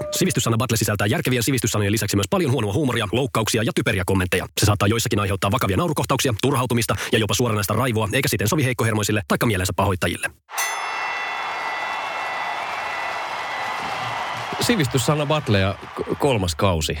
[0.00, 0.18] Varoitus.
[0.18, 4.46] Sivistyssana Battle sisältää järkevien sivistyssanojen lisäksi myös paljon huonoa huumoria, loukkauksia ja typeriä kommentteja.
[4.60, 9.22] Se saattaa joissakin aiheuttaa vakavia naurukohtauksia, turhautumista ja jopa suoranaista raivoa, eikä siten sovi heikkohermoisille
[9.28, 10.28] tai mielensä pahoittajille.
[14.60, 15.74] Sivistyssana Battle
[16.18, 16.98] kolmas kausi.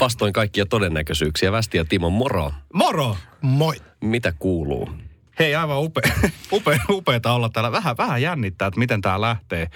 [0.00, 1.52] Vastoin kaikkia todennäköisyyksiä.
[1.52, 2.52] Västi ja Timo, moro.
[2.72, 3.16] Moro!
[3.42, 3.74] Moi.
[4.00, 5.05] Mitä kuuluu?
[5.38, 6.12] Hei, aivan upea,
[6.52, 7.72] upea, upeata olla täällä.
[7.72, 9.66] Vähän, vähän jännittää, että miten tämä lähtee,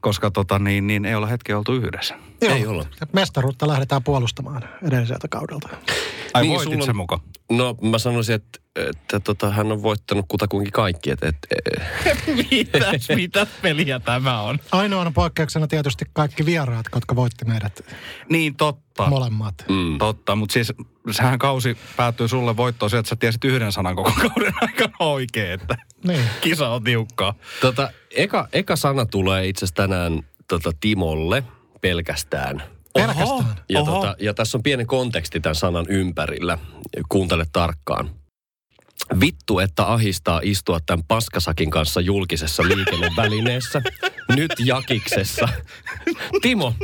[0.00, 2.14] koska tota, niin, niin, ei olla hetken oltu yhdessä.
[2.42, 2.54] Joo.
[2.54, 2.86] Ei olla.
[3.12, 5.68] Mestaruutta lähdetään puolustamaan edelliseltä kaudelta.
[5.68, 7.20] Ai Niin, niin, voitit sulla se mukaan?
[7.50, 11.10] No mä sanoisin, että, että tota, hän on voittanut kutakuinkin kaikki.
[11.10, 11.48] Että, että,
[12.50, 14.58] Mitäs, mitä peliä tämä on?
[14.72, 17.80] Ainoana poikkeuksena tietysti kaikki vieraat, jotka voitti meidät
[18.28, 19.06] Niin totta.
[19.06, 19.54] molemmat.
[19.68, 19.98] mm.
[19.98, 20.72] Totta, mutta siis
[21.10, 25.50] sehän kausi päättyy sulle voittoon se, että sä tiesit yhden sanan koko kauden aikana oikein,
[25.52, 26.20] että Niin.
[26.40, 27.34] kisa on tiukkaa.
[27.60, 31.44] tota, eka, eka sana tulee itse asiassa tänään tota, Timolle
[31.80, 32.62] pelkästään.
[32.94, 33.54] Pelkästään.
[33.68, 33.94] Ja, Oho.
[33.94, 36.58] tota, ja tässä on pieni konteksti tämän sanan ympärillä.
[37.08, 38.10] Kuuntele tarkkaan.
[39.20, 43.82] Vittu, että ahistaa istua tämän paskasakin kanssa julkisessa liikennevälineessä.
[44.36, 45.48] Nyt jakiksessa.
[46.42, 46.74] Timo,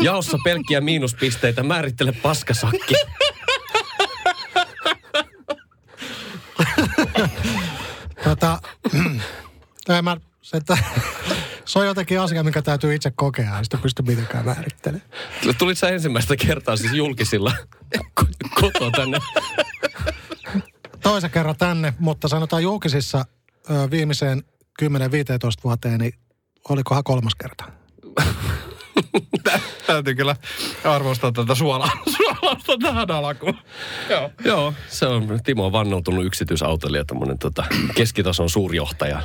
[0.00, 2.94] jaossa pelkkiä miinuspisteitä, määrittele paskasakki.
[8.24, 8.58] Tota,
[9.88, 10.78] en mä, se, että,
[11.64, 15.10] se on jotenkin asia, mikä täytyy itse kokea, ei sitä pysty mitenkään määrittelemään.
[15.58, 17.52] Tulit sä ensimmäistä kertaa siis julkisilla
[18.20, 19.18] ko- kotoa tänne?
[21.08, 23.24] Toisen kerran tänne, mutta sanotaan julkisissa
[23.70, 24.42] ö, viimeiseen
[24.82, 24.84] 10-15
[25.64, 26.12] vuoteen, niin
[26.68, 27.64] olikohan kolmas kerta.
[29.86, 30.36] Täytyy kyllä
[30.84, 33.58] arvostaa tätä suolaa, suolausta tähän alkuun.
[34.10, 34.30] Joo.
[34.44, 39.22] Joo, se on, Timo on vannoutunut yksityisautoilija, tämmöinen tota, keskitason suurjohtaja.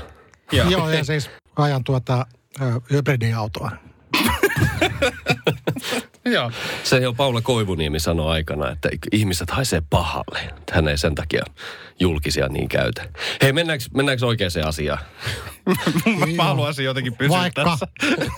[0.52, 0.70] Joo.
[0.70, 2.26] Joo, ja siis ajan tuota
[2.62, 3.72] ö, hybridiautoa.
[6.36, 6.52] Joo.
[6.84, 10.40] Se jo Paula Koivuniemi sanoi aikana, että ihmiset haisee pahalle.
[10.72, 11.44] Hän ei sen takia
[12.00, 13.06] julkisia niin käytä.
[13.42, 15.00] Hei, mennäänkö, mennäänkö oikeaan asiaan?
[16.36, 17.64] Mä haluaisin jotenkin pysyä Vaikka.
[17.64, 17.88] tässä.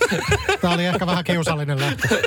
[0.60, 2.22] Tämä oli ehkä vähän kiusallinen lähtö.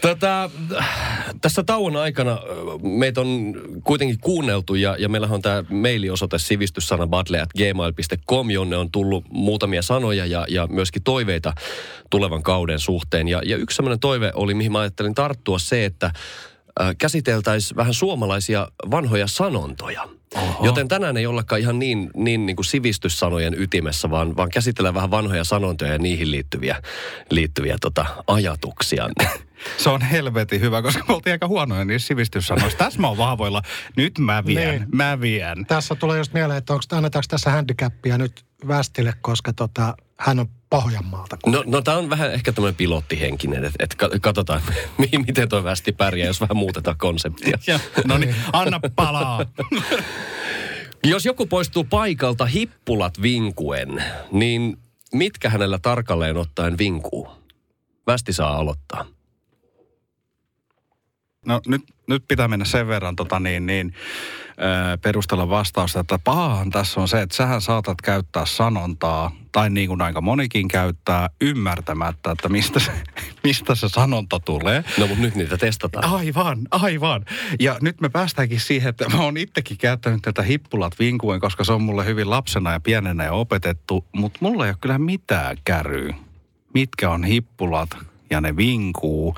[0.00, 0.50] Tätä,
[1.44, 2.38] tässä tauon aikana
[2.82, 9.82] meitä on kuitenkin kuunneltu ja, ja meillähän on tämä mailiosoite sivistyssanabattle.gmail.com, jonne on tullut muutamia
[9.82, 11.52] sanoja ja, ja myöskin toiveita
[12.10, 13.28] tulevan kauden suhteen.
[13.28, 16.12] Ja, ja yksi sellainen toive oli, mihin mä ajattelin tarttua se, että äh,
[16.98, 20.08] käsiteltäisiin vähän suomalaisia vanhoja sanontoja.
[20.34, 20.66] Oho.
[20.66, 25.10] Joten tänään ei ollakaan ihan niin, niin, niin kuin sivistyssanojen ytimessä, vaan, vaan käsitellään vähän
[25.10, 26.82] vanhoja sanontoja ja niihin liittyviä,
[27.30, 29.08] liittyviä tota, ajatuksia.
[29.76, 32.78] Se on helvetin hyvä, koska me oltiin aika huonoja niissä sivistyssanoissa.
[32.78, 33.62] Tässä mä oon vahvoilla.
[33.96, 34.86] Nyt mä vien, Niin.
[34.92, 35.66] mä vien.
[35.66, 40.48] Tässä tulee just mieleen, että onko, annetaanko tässä handicappia nyt Västille, koska tota, hän on
[40.70, 41.36] Pohjanmaalta.
[41.46, 44.62] No, no tämä on vähän ehkä tämmöinen pilottihenkinen, että et ka- katsotaan,
[44.98, 47.58] mi- miten toi västi pärjää, jos vähän muutetaan konseptia.
[47.66, 49.46] Ja, no niin, anna palaa.
[51.04, 54.76] Jos joku poistuu paikalta hippulat vinkuen, niin
[55.12, 57.28] mitkä hänellä tarkalleen ottaen vinkuu?
[58.06, 59.06] Västi saa aloittaa.
[61.46, 63.94] No nyt, nyt pitää mennä sen verran tota niin, niin,
[65.02, 70.02] perustella vastausta, että pahahan tässä on se, että sähän saatat käyttää sanontaa, tai niin kuin
[70.02, 72.92] aika monikin käyttää, ymmärtämättä, että mistä se,
[73.44, 74.84] mistä se sanonta tulee.
[74.98, 76.14] No mutta nyt niitä testataan.
[76.14, 77.24] Aivan, aivan.
[77.60, 81.72] Ja nyt me päästäänkin siihen, että mä oon itsekin käyttänyt tätä hippulat vinkuen, koska se
[81.72, 86.14] on mulle hyvin lapsena ja pienenä jo opetettu, mutta mulla ei ole kyllä mitään käryä.
[86.74, 87.90] Mitkä on hippulat
[88.30, 89.36] ja ne vinkuu.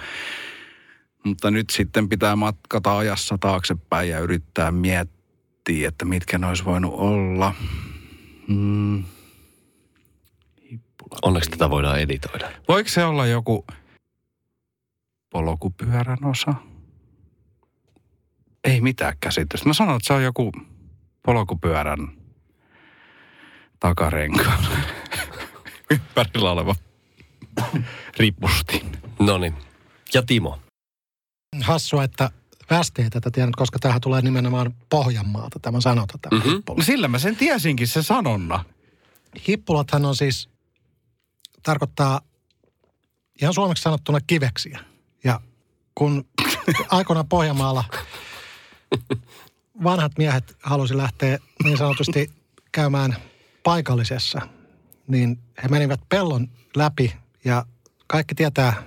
[1.26, 6.94] Mutta nyt sitten pitää matkata ajassa taaksepäin ja yrittää miettiä, että mitkä ne olisi voinut
[6.94, 7.54] olla.
[8.48, 9.04] Mm.
[10.70, 11.18] Hippulat.
[11.22, 12.52] Onneksi tätä voidaan editoida.
[12.68, 13.66] Voiko se olla joku
[15.30, 16.54] polkupyörän osa?
[18.64, 19.68] Ei mitään käsitystä.
[19.68, 20.52] Mä sanon, että se on joku
[21.22, 22.08] polkupyörän
[23.80, 24.66] takarenkaan
[25.90, 26.74] ympärillä oleva
[28.18, 28.92] ripustin.
[29.18, 29.54] No niin.
[30.14, 30.65] Ja Timo.
[31.62, 32.30] Hassua, että
[32.70, 36.18] Västi ei tätä tiennyt, koska tähän tulee nimenomaan Pohjanmaalta tämä sanota.
[36.22, 36.48] Tämä Mhm.
[36.50, 36.78] hippula.
[36.78, 38.64] No sillä mä sen tiesinkin se sanonna.
[39.48, 40.48] Hippulathan on siis,
[41.62, 42.20] tarkoittaa
[43.42, 44.80] ihan suomeksi sanottuna kiveksiä.
[45.24, 45.40] Ja
[45.94, 46.24] kun
[46.88, 47.84] aikoinaan Pohjanmaalla
[49.84, 52.30] vanhat miehet halusi lähteä niin sanotusti
[52.72, 53.16] käymään
[53.62, 54.40] paikallisessa,
[55.08, 57.66] niin he menivät pellon läpi ja
[58.06, 58.82] kaikki tietää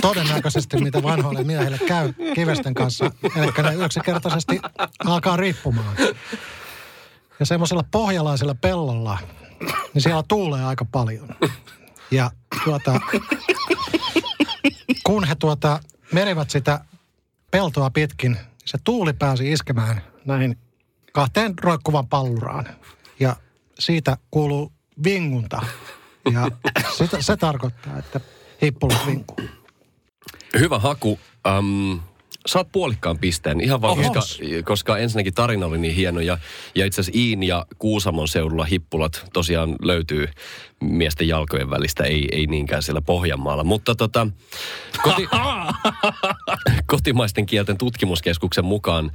[0.00, 3.10] todennäköisesti, mitä vanhoille miehille käy kivesten kanssa.
[3.36, 4.60] Eli ne yksinkertaisesti
[5.04, 5.96] alkaa riippumaan.
[7.40, 9.18] Ja semmoisella pohjalaisella pellolla,
[9.94, 11.28] niin siellä tuulee aika paljon.
[12.10, 12.30] Ja
[12.64, 13.00] tuota,
[15.04, 15.80] kun he tuota,
[16.12, 16.80] menivät sitä
[17.50, 20.58] peltoa pitkin, se tuuli pääsi iskemään näihin
[21.12, 22.66] kahteen roikkuvan palluraan.
[23.20, 23.36] Ja
[23.78, 24.72] siitä kuuluu
[25.04, 25.62] vingunta.
[26.32, 26.50] Ja
[26.96, 28.20] sitä, se tarkoittaa, että
[28.62, 29.40] hippulat vinkuu.
[30.58, 31.18] Hyvä haku.
[31.58, 32.00] Um,
[32.46, 34.20] saat puolikkaan pisteen ihan vaan, koska,
[34.64, 36.38] koska ensinnäkin tarina oli niin hieno ja,
[36.74, 40.28] ja itse asiassa Iin ja Kuusamon seudulla hippulat tosiaan löytyy
[40.80, 43.64] miesten jalkojen välistä, ei, ei niinkään siellä Pohjanmaalla.
[43.64, 44.26] Mutta tota,
[45.02, 45.28] koti,
[46.86, 49.10] kotimaisten kielten tutkimuskeskuksen mukaan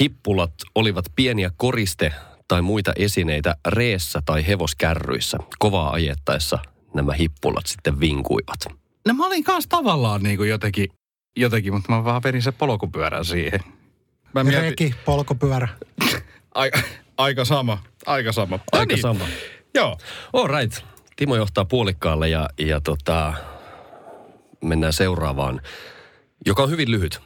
[0.00, 2.12] hippulat olivat pieniä koriste
[2.48, 5.38] tai muita esineitä reessä tai hevoskärryissä.
[5.58, 6.58] Kovaa ajettaessa
[6.94, 8.78] nämä hippulat sitten vinkuivat.
[9.06, 10.88] No mä olin kanssa tavallaan niin kuin jotenkin,
[11.36, 13.60] jotenkin, mutta mä vaan vedin se polkupyörän siihen.
[14.34, 15.68] Mä mietin, Reki, polkupyörä.
[16.54, 16.80] aika,
[17.16, 18.56] aika sama, aika sama.
[18.56, 19.02] No Aika niin.
[19.02, 19.24] sama.
[19.74, 19.98] Joo.
[20.32, 20.84] All right.
[21.16, 23.34] Timo johtaa puolikkaalle ja, ja tota,
[24.64, 25.60] mennään seuraavaan,
[26.46, 27.20] joka on hyvin lyhyt.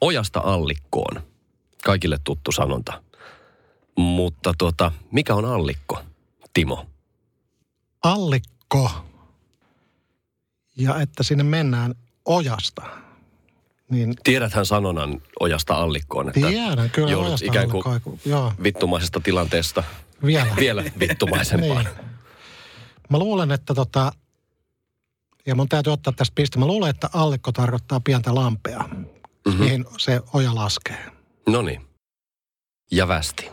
[0.00, 1.22] Ojasta allikkoon.
[1.84, 3.02] Kaikille tuttu sanonta.
[3.98, 6.00] Mutta tota, mikä on allikko,
[6.54, 6.86] Timo?
[8.02, 8.90] Allikko.
[10.76, 11.94] Ja että sinne mennään
[12.24, 12.82] ojasta.
[13.90, 17.84] Niin Tiedäthän sanonnan ojasta allikkoon, että tiedän kyllä joudut ikään kuin.
[18.24, 19.84] Joo, vittumaisesta tilanteesta
[20.26, 20.56] vielä.
[20.56, 21.84] vielä vittumaisempaan.
[21.96, 22.12] Niin.
[23.10, 24.12] Mä luulen, että tota,
[25.46, 26.58] ja mun täytyy ottaa tästä piste.
[26.58, 29.64] Mä luulen, että allikko tarkoittaa pientä lampea, mm-hmm.
[29.64, 31.06] mihin se oja laskee.
[31.48, 31.86] No niin.
[32.90, 33.48] Ja västi.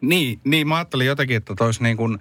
[0.00, 2.18] Niin, niin, mä ajattelin jotenkin, että toisi niin kuin,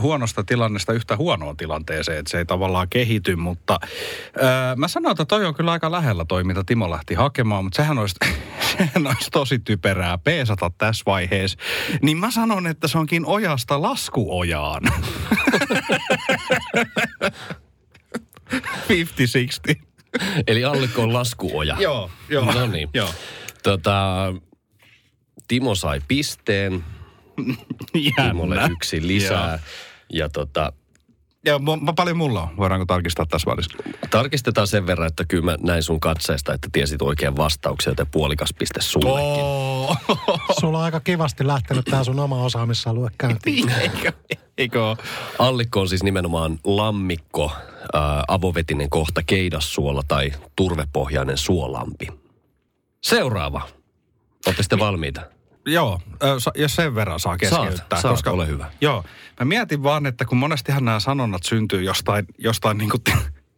[0.00, 5.24] huonosta tilannesta yhtä huonoa tilanteeseen, että se ei tavallaan kehity, mutta äh, mä sanoin, että
[5.24, 8.14] toi on kyllä aika lähellä toi, mitä Timo lähti hakemaan, mutta sehän olisi,
[8.78, 11.58] sehän olisi tosi typerää peesata tässä vaiheessa.
[12.02, 14.82] Niin mä sanon, että se onkin ojasta laskuojaan.
[18.50, 18.54] 50-60.
[20.46, 21.76] Eli allikko on laskuoja.
[21.78, 22.52] Joo, joo.
[22.52, 22.88] No niin.
[22.94, 23.08] Joo.
[23.62, 24.16] Tota,
[25.48, 26.84] Timo sai pisteen.
[27.92, 28.72] Timolle Jännä.
[28.72, 29.58] yksi lisää.
[30.12, 30.72] Ja tota,
[31.44, 32.56] Ja mo- paljon mulla on?
[32.56, 33.78] Voidaanko tarkistaa tässä välissä?
[34.10, 38.54] tarkistetaan sen verran, että kyllä mä näin sun katseesta, että tiesit oikein vastauksia, joten puolikas
[38.58, 39.44] piste sullekin.
[39.44, 39.98] Oh.
[40.60, 43.68] Sulla on aika kivasti lähtenyt tää sun oma osaamisalue käyntiin.
[43.80, 44.12] Eikö?
[44.58, 44.78] Eikö?
[45.38, 47.52] Allikko on siis nimenomaan lammikko,
[47.92, 52.06] ää, avovetinen kohta keidassuola tai turvepohjainen suolampi.
[53.02, 53.68] Seuraava.
[54.46, 55.20] Olette sitten valmiita?
[55.66, 56.00] Joo,
[56.54, 58.00] jos sen verran saa keskeyttää.
[58.00, 58.70] Saat, saat, ole hyvä.
[58.80, 59.04] Joo,
[59.40, 63.12] mä mietin vaan, että kun monestihan nämä sanonnat syntyy jostain, jostain niinku ti-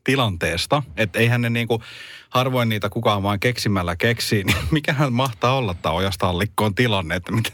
[0.04, 1.82] tilanteesta, että eihän ne niinku,
[2.30, 7.32] harvoin niitä kukaan vaan keksimällä keksii, niin mikähän mahtaa olla tämä ojasta allikkoon tilanne, että
[7.32, 7.50] mitä,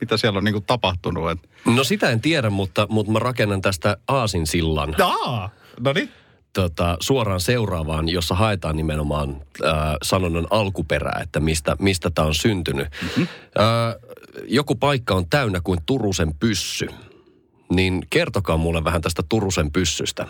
[0.00, 1.30] mitä siellä on niinku tapahtunut.
[1.30, 1.50] Et...
[1.64, 5.50] No sitä en tiedä, mutta, mutta mä rakennan tästä aasinsillan Aa,
[5.80, 6.10] no niin.
[6.56, 12.88] Tota, suoraan seuraavaan, jossa haetaan nimenomaan ää, sanonnan alkuperää, että mistä, mistä tämä on syntynyt.
[13.02, 13.26] Mm-hmm.
[13.58, 13.96] Ää,
[14.44, 16.88] joku paikka on täynnä kuin Turusen pyssy.
[17.72, 20.26] Niin kertokaa mulle vähän tästä Turusen pyssystä.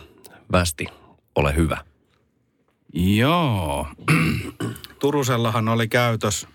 [0.53, 0.87] Västi,
[1.35, 1.79] ole hyvä.
[2.93, 3.87] Joo.
[5.01, 6.47] Turusellahan oli käytös,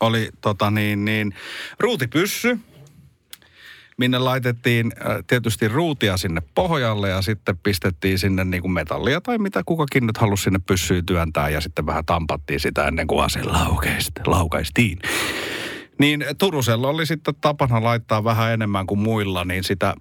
[0.00, 1.34] oli tota niin, niin,
[1.78, 2.58] ruutipyssy,
[4.02, 9.38] minne laitettiin äh, tietysti ruutia sinne pohjalle ja sitten pistettiin sinne niin kuin metallia tai
[9.38, 13.40] mitä kukakin nyt halusi sinne pyssyyn työntää ja sitten vähän tampattiin sitä ennen kuin ase
[14.26, 14.98] laukaistiin.
[15.98, 19.94] Niin Turusella oli sitten tapana laittaa vähän enemmän kuin muilla niin sitä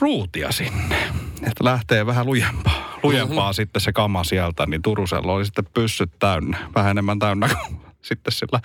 [0.00, 0.96] ruutia sinne.
[1.42, 3.54] Että lähtee vähän lujempaa, lujempaa mm-hmm.
[3.54, 8.32] sitten se kama sieltä, niin Turusella oli sitten pyssyt täynnä, vähän enemmän täynnä kuin sitten
[8.32, 8.60] sillä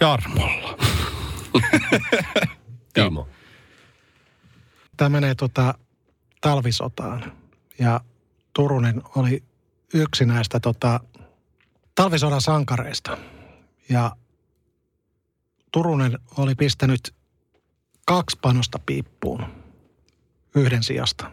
[0.00, 0.78] Jarmolla.
[2.94, 3.28] Timo.
[5.02, 5.74] Tämä menee tota
[6.40, 7.32] talvisotaan.
[7.78, 8.00] Ja
[8.52, 9.42] Turunen oli
[9.94, 11.00] yksi näistä tota,
[11.94, 13.18] talvisodan sankareista.
[13.88, 14.16] Ja
[15.72, 17.14] Turunen oli pistänyt
[18.06, 19.46] kaksi panosta piippuun
[20.54, 21.30] yhden sijasta.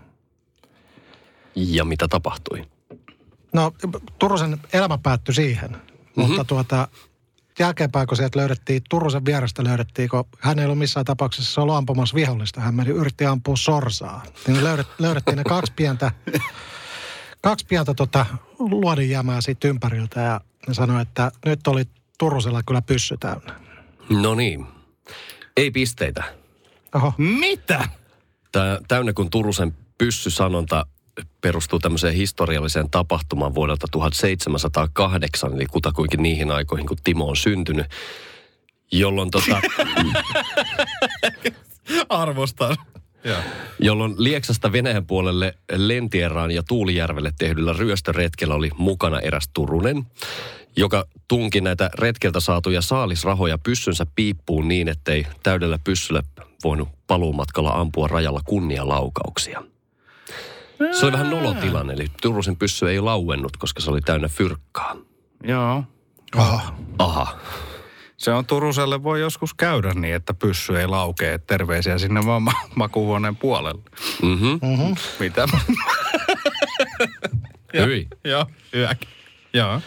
[1.56, 2.68] Ja mitä tapahtui?
[3.54, 3.72] No
[4.20, 6.24] Turusen elämä päättyi siihen, mm-hmm.
[6.24, 6.88] mutta tuota,
[7.60, 12.16] jälkeenpäin kun sieltä löydettiin, Turusen vierestä löydettiin, kun hän ei ollut missään tapauksessa ollut ampumassa
[12.16, 14.24] vihollista, hän meni, yritti ampua sorsaa.
[14.48, 16.12] Niin löydet, löydettiin ne kaksi pientä,
[17.42, 18.26] kaksi pientä tota,
[18.60, 21.84] luodinjämää siitä ympäriltä ja ne sanoi, että nyt oli
[22.20, 23.60] Turusella kyllä pyssy täynnä.
[24.10, 24.66] No niin.
[25.58, 26.24] Ei pisteitä.
[26.96, 27.14] Oho.
[27.18, 27.90] Mitä?
[28.52, 30.86] Tää, täynnä kun Turusen pyssysanonta
[31.42, 37.86] perustuu tämmöiseen historialliseen tapahtumaan vuodelta 1708, eli kutakuinkin niihin aikoihin, kun Timo on syntynyt,
[38.92, 39.60] jolloin, tota,
[42.10, 42.78] Arvostan.
[43.24, 43.38] Joo.
[43.80, 50.06] jolloin Lieksasta Venäjän puolelle Lentieraan ja Tuulijärvelle tehdyllä ryöstöretkellä oli mukana eräs Turunen,
[50.78, 56.24] joka tunki näitä retkeltä saatuja saalisrahoja pyssynsä piippuun niin, ettei täydellä pyssyllä
[56.64, 59.64] voinut paluumatkalla ampua rajalla kunnialaukauksia.
[60.92, 64.96] Se oli vähän nolotilanne, eli Turusen pyssy ei lauennut, koska se oli täynnä fyrkkaa.
[65.44, 65.84] Joo.
[66.36, 66.60] Oho.
[67.00, 67.40] Aha.
[68.18, 71.38] Se on Turuselle voi joskus käydä niin, että pyssy ei laukee.
[71.38, 73.82] Terveisiä sinne vaan ma- makuuhuoneen puolelle.
[74.22, 74.46] Mhm.
[74.46, 74.96] Mm-hmm.
[75.20, 75.48] Mitä?
[77.86, 78.08] Hyi.
[78.24, 79.10] Joo, yökin.
[79.54, 79.82] Joo.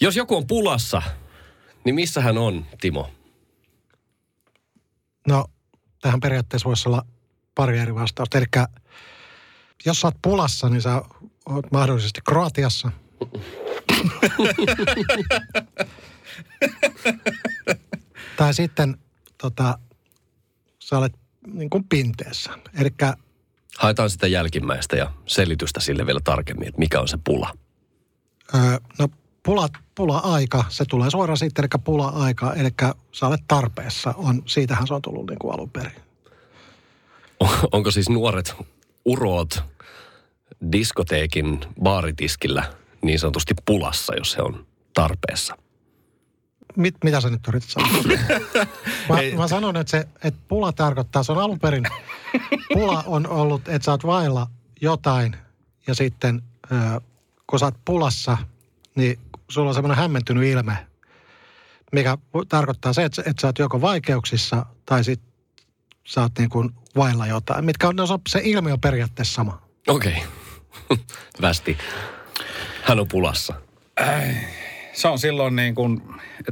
[0.00, 1.02] Jos joku on pulassa,
[1.84, 3.10] niin missä hän on, Timo?
[5.28, 5.44] No,
[6.02, 7.02] tähän periaatteessa voisi olla
[7.54, 8.38] pari eri vastausta.
[8.38, 8.46] Eli
[9.86, 11.02] jos sä oot pulassa, niin sä
[11.46, 12.90] oot mahdollisesti Kroatiassa.
[18.36, 18.96] tai sitten
[19.38, 19.78] tota,
[20.78, 21.12] sä olet
[21.46, 22.50] niin kuin pinteessä.
[22.74, 22.90] Eli
[23.78, 27.52] Haetaan sitä jälkimmäistä ja selitystä sille vielä tarkemmin, että mikä on se pula.
[28.54, 29.08] öö, no
[29.42, 32.68] pula, pula-aika, se tulee suoraan siitä, eli pula-aika, eli
[33.12, 34.14] sä olet tarpeessa.
[34.16, 36.02] On, siitähän se on tullut niin kuin alun perin.
[37.72, 38.54] Onko siis nuoret
[39.04, 39.64] uroot
[40.72, 45.56] diskoteekin baaritiskillä niin sanotusti pulassa, jos he on tarpeessa?
[46.76, 48.02] Mit, mitä sä nyt yrität sanoa?
[49.08, 51.84] mä, mä sanon, että, se, että pula tarkoittaa, se on alun perin,
[52.72, 54.46] pula on ollut, että sä oot vailla
[54.80, 55.36] jotain
[55.86, 56.42] ja sitten
[57.46, 58.38] kun sä oot pulassa,
[58.94, 59.18] niin
[59.50, 60.86] sulla on semmoinen hämmentynyt ilme,
[61.92, 65.32] mikä tarkoittaa se, että, että sä oot joko vaikeuksissa tai sitten
[66.06, 67.64] sä oot niin kuin vailla jotain.
[67.64, 69.62] Mitkä on, se on- se ilmiö on periaatteessa sama.
[69.88, 70.22] Okei.
[70.90, 71.04] Okay.
[71.42, 71.78] Västi.
[72.82, 73.54] Hän on pulassa.
[74.92, 76.02] Se on silloin niin kuin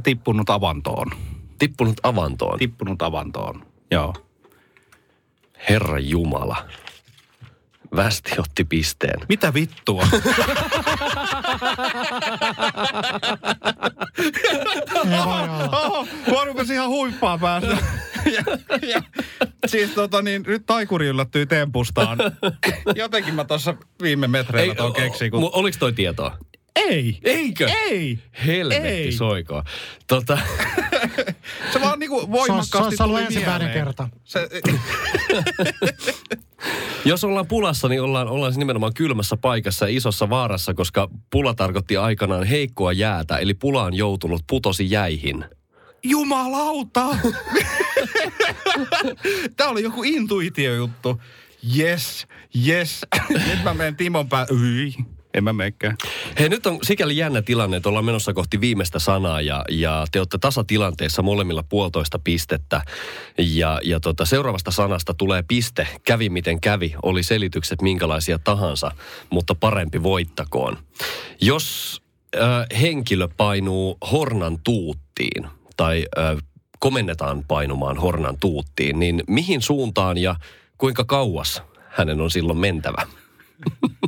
[0.03, 1.11] tippunut avantoon.
[1.59, 2.59] Tippunut avantoon.
[2.59, 3.65] Tippunut avantoon.
[3.91, 4.13] Joo.
[5.69, 6.67] Herra Jumala.
[7.95, 9.19] Västi otti pisteen.
[9.29, 10.07] Mitä vittua?
[15.71, 17.67] Oho, mä rupesin ihan huippaa päästä.
[18.35, 18.43] ja,
[18.87, 19.01] ja,
[19.65, 22.17] siis tota niin, nyt taikuri yllättyi tempustaan.
[22.95, 25.49] Jotenkin mä tuossa viime metreillä tuon keksin, kun...
[25.53, 26.37] Oliko toi tietoa?
[26.75, 27.19] Ei!
[27.23, 27.69] Eikö?
[27.69, 28.19] Ei!
[28.45, 29.11] Helvetti Ei.
[29.11, 29.63] soikoon.
[30.07, 30.37] Tota,
[31.73, 34.09] Se vaan niinku Se voimakkaasti se olisi ollut tuli ensimmäinen kerta.
[34.23, 34.49] Se,
[37.09, 41.53] jos ollaan pulassa, niin ollaan, ollaan siis nimenomaan kylmässä paikassa ja isossa vaarassa, koska pula
[41.53, 45.45] tarkoitti aikanaan heikkoa jäätä, eli pula on joutunut putosi jäihin.
[46.03, 47.05] Jumalauta!
[49.57, 51.21] Tää oli joku intuitiojuttu.
[51.77, 52.27] Yes,
[52.67, 53.01] yes.
[53.29, 54.45] Nyt mä menen Timon pää...
[55.33, 55.95] En mä menekään.
[56.39, 60.19] Hei, nyt on sikäli jännä tilanne, että ollaan menossa kohti viimeistä sanaa ja, ja te
[60.19, 62.81] olette tasatilanteessa molemmilla puolitoista pistettä.
[63.37, 68.91] Ja, ja tota, seuraavasta sanasta tulee piste, kävi miten kävi, oli selitykset minkälaisia tahansa,
[69.29, 70.77] mutta parempi voittakoon.
[71.41, 72.01] Jos
[72.35, 76.37] äh, henkilö painuu hornan tuuttiin tai äh,
[76.79, 80.35] komennetaan painumaan hornan tuuttiin, niin mihin suuntaan ja
[80.77, 83.07] kuinka kauas hänen on silloin mentävä?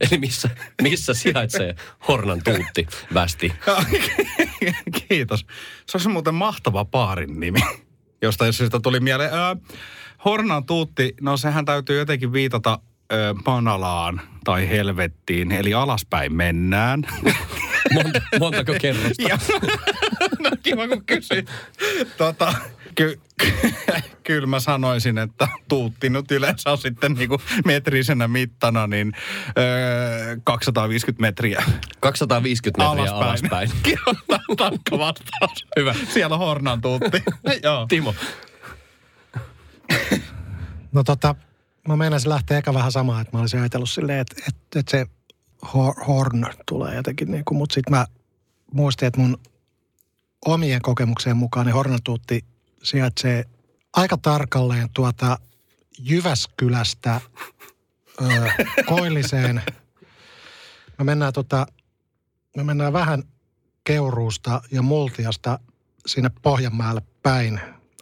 [0.00, 0.50] Eli missä,
[0.82, 1.74] missä sijaitsee
[2.08, 3.52] Hornan tuutti västi?
[5.08, 5.46] Kiitos.
[5.86, 7.60] Se olisi muuten mahtava paarin nimi,
[8.22, 9.34] josta jos sitä tuli mieleen.
[9.34, 9.54] Öö,
[10.24, 12.78] Hornan tuutti, no sehän täytyy jotenkin viitata
[13.12, 17.02] öö, Manalaan tai helvettiin, eli alaspäin mennään.
[17.94, 19.22] Monta, montako kerrosta?
[19.28, 19.38] Ja,
[20.44, 21.50] no kiva kun kysyit.
[22.16, 22.54] Tota,
[22.94, 23.20] ky,
[24.26, 29.12] kyllä mä sanoisin, että tuutti nyt yleensä on sitten niinku metrisenä mittana, niin
[29.58, 31.64] öö, 250 metriä
[32.00, 33.70] 250 metriä alaspäin.
[33.82, 35.66] Kyllä, Tarkka vastaus.
[35.76, 35.94] Hyvä.
[36.12, 37.22] Siellä on Hornan tuutti.
[37.62, 37.86] Joo.
[37.88, 38.14] Timo.
[40.92, 41.34] No tota,
[41.88, 45.06] mä meinasin lähteä eka vähän samaa, että mä olisin ajatellut silleen, että, että, että se
[45.62, 48.06] hor- horn tulee jotenkin niin kuin, mutta sitten mä
[48.74, 49.38] muistin, että mun
[50.46, 52.44] omien kokemuksien mukaan niin hornatuutti
[52.82, 53.44] sijaitsee
[53.92, 55.38] aika tarkalleen tuota
[55.98, 57.20] Jyväskylästä
[58.22, 58.50] ö,
[58.86, 59.62] Koilliseen.
[60.98, 61.66] Me mennään, tota,
[62.56, 63.22] me mennään vähän
[63.84, 65.58] Keuruusta ja Multiasta
[66.06, 67.60] sinne Pohjanmaalle päin.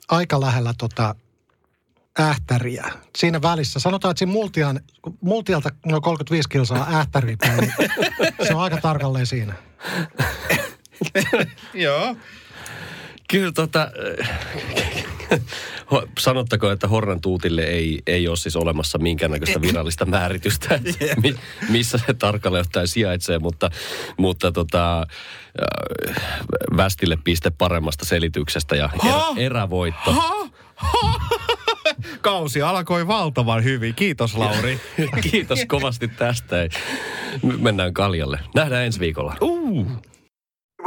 [0.09, 1.15] Aika lähellä tota
[2.21, 2.93] ähtäriä.
[3.19, 3.81] Siinä välissä.
[3.81, 4.81] Sanotaan, että siinä multian,
[5.21, 7.73] multialta noin 35 kilsaa ähtäriä päin, niin
[8.47, 9.55] se on aika tarkalleen siinä.
[11.75, 12.17] Joo.
[13.29, 13.91] Kyllä tota,
[15.93, 20.81] ho- sanottakoon, että Horran tuutille ei, ei ole siis olemassa minkäännäköistä virallista määritystä,
[21.23, 21.35] mi,
[21.69, 23.71] missä se tarkalleen ottaen sijaitsee, mutta,
[24.17, 26.17] mutta tota, äh,
[26.77, 30.15] Västille piste paremmasta selityksestä ja erä, erävoitto.
[32.21, 33.95] Kausi alkoi valtavan hyvin.
[33.95, 34.81] Kiitos Lauri.
[35.31, 36.57] Kiitos kovasti tästä.
[37.59, 38.41] Mennään kaljalle.
[38.55, 39.37] Nähdään ensi viikolla.
[39.41, 39.87] Uh.